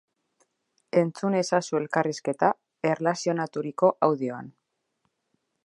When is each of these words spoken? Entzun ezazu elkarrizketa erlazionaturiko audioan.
Entzun 1.01 1.35
ezazu 1.41 1.77
elkarrizketa 1.79 2.49
erlazionaturiko 2.93 3.93
audioan. 4.09 4.51